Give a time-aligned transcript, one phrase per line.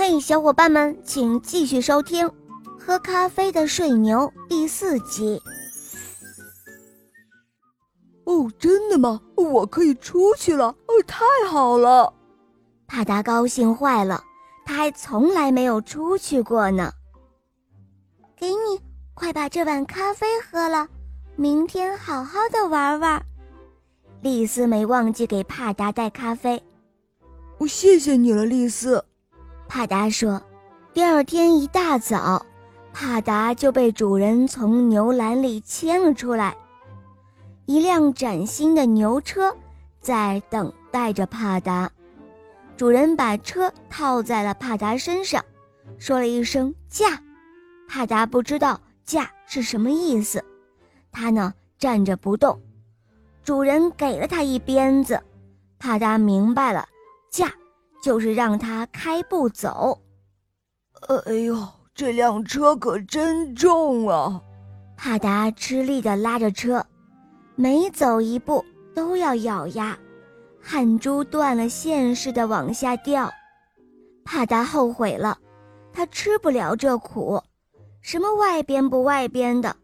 [0.00, 2.24] 嘿，小伙伴们，请继续收听
[2.78, 5.42] 《喝咖啡的睡牛》第四集。
[8.22, 9.20] 哦，真的吗？
[9.34, 10.66] 我可以出去了！
[10.66, 12.14] 哦，太好了！
[12.86, 14.22] 帕达高兴坏了，
[14.64, 16.92] 他还从来没有出去过呢。
[18.36, 18.80] 给你，
[19.14, 20.86] 快把这碗咖啡喝了，
[21.34, 23.20] 明天好好的玩玩。
[24.22, 26.62] 丽丝没忘记给帕达带咖啡。
[27.58, 29.04] 我谢谢你了，丽丝。
[29.68, 30.42] 帕达说
[30.94, 32.44] ：“第二天一大早，
[32.92, 36.56] 帕达就被主人从牛栏里牵了出来。
[37.66, 39.54] 一辆崭新的牛车
[40.00, 41.90] 在等待着帕达。
[42.78, 45.44] 主人把车套在了帕达身上，
[45.98, 47.22] 说了一声‘驾’。
[47.86, 50.42] 帕达不知道‘驾’是什么意思，
[51.12, 52.58] 他呢站着不动。
[53.44, 55.22] 主人给了他一鞭子，
[55.78, 56.88] 帕达明白了
[57.30, 57.52] ‘驾’。”
[58.02, 59.98] 就是让他开步走。
[61.26, 61.56] 哎呦，
[61.94, 64.40] 这辆车可真重啊！
[64.96, 66.84] 帕达吃力地拉着车，
[67.54, 69.96] 每走一步都要咬牙，
[70.60, 73.30] 汗珠断了线似的往下掉。
[74.24, 75.38] 帕达后悔了，
[75.92, 77.40] 他吃不了这苦，
[78.00, 79.76] 什么外边不外边的，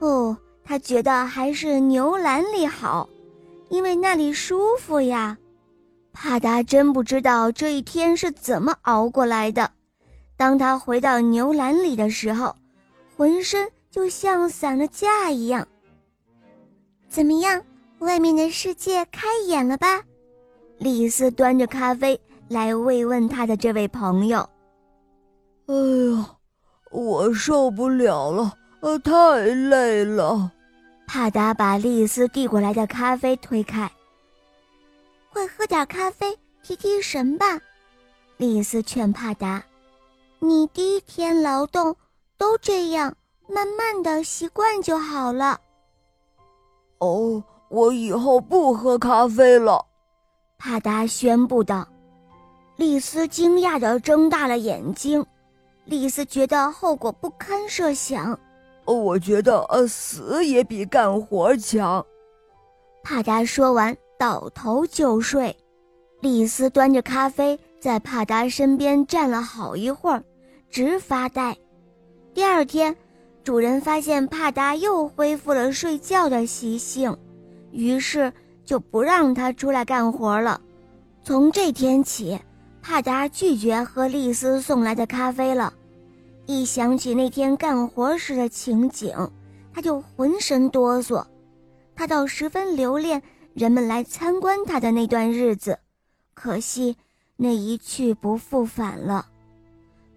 [0.00, 3.08] 哦，他觉得还是牛栏里好，
[3.68, 5.36] 因为那里舒服呀。
[6.14, 9.70] 帕达真不知道这一天是怎么熬过来的。
[10.36, 12.54] 当他回到牛栏里的时候，
[13.16, 15.66] 浑身就像散了架一样。
[17.08, 17.60] 怎么样，
[17.98, 20.02] 外面的世界开眼了吧？
[20.78, 22.18] 丽丝端着咖啡
[22.48, 24.48] 来慰问他的这位朋友。
[25.66, 26.36] 哎呀，
[26.90, 30.50] 我受不了了，呃，太累了。
[31.06, 33.90] 帕达把丽丝递过来的咖啡推开。
[35.34, 37.60] 快喝点咖啡提提神吧，
[38.36, 39.60] 丽丝劝帕达。
[40.38, 41.96] 你第一天劳动
[42.38, 43.12] 都这样，
[43.48, 45.60] 慢慢的习惯就好了。
[46.98, 49.84] 哦，我以后不喝咖啡了，
[50.56, 51.84] 帕达宣布道。
[52.76, 55.26] 丽丝惊讶的睁大了眼睛，
[55.84, 58.38] 丽丝觉得后果不堪设想。
[58.84, 62.06] 我觉得呃，死也比干活强。
[63.02, 63.96] 帕达说完。
[64.18, 65.56] 倒头就睡，
[66.20, 70.22] 丽丝端着咖啡在帕达身边站了好一会儿，
[70.70, 71.56] 直发呆。
[72.32, 72.96] 第二天，
[73.42, 77.16] 主人发现帕达又恢复了睡觉的习性，
[77.70, 78.32] 于是
[78.64, 80.60] 就不让他出来干活了。
[81.22, 82.38] 从这天起，
[82.80, 85.72] 帕达拒绝喝丽丝送来的咖啡了。
[86.46, 89.14] 一想起那天干活时的情景，
[89.72, 91.24] 他就浑身哆嗦，
[91.94, 93.22] 他倒十分留恋。
[93.54, 95.78] 人们来参观他的那段日子，
[96.34, 96.96] 可惜
[97.36, 99.26] 那一去不复返了。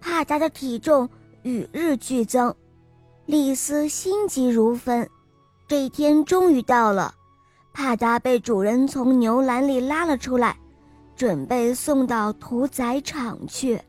[0.00, 1.08] 帕达的体重
[1.42, 2.54] 与日俱增，
[3.26, 5.08] 丽丝心急如焚。
[5.66, 7.12] 这一天终于到了，
[7.72, 10.56] 帕达被主人从牛栏里拉了出来，
[11.16, 13.80] 准备送到屠宰场去。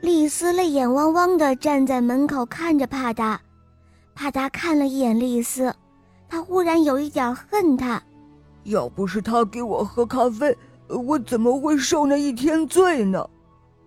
[0.00, 3.38] 丽丝泪眼汪汪地站在门口看着帕达。
[4.14, 5.74] 帕达看了一眼丽丝，
[6.28, 8.02] 他忽然有一点恨他。
[8.64, 10.56] 要不是他给我喝咖啡，
[10.88, 13.28] 我怎么会受那一天罪呢？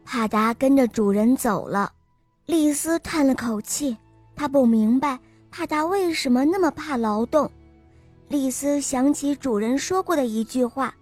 [0.05, 1.91] 帕达跟着主人走了。
[2.45, 3.97] 丽丝叹了口气，
[4.35, 5.19] 她不明白
[5.51, 7.49] 帕达为什么那么怕劳动。
[8.29, 10.93] 丽丝想起主人说过的一句话：“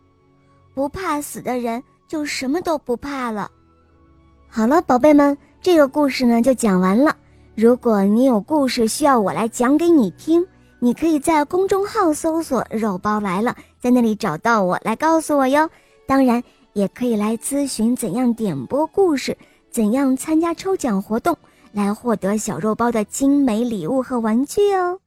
[0.73, 3.51] 不怕死的人就什么都不怕了。”
[4.49, 7.15] 好了，宝贝们，这个故事呢就讲完了。
[7.55, 10.45] 如果你有故事需要我来讲给你听。
[10.79, 15.69] 你可以在公众号搜索“肉包来了”，在那里找到我来告诉我哟。
[16.05, 16.43] 当然，
[16.73, 19.35] 也可以来咨询怎样点播故事，
[19.71, 21.35] 怎样参加抽奖活动，
[21.71, 24.99] 来获得小肉包的精美礼物和玩具哦。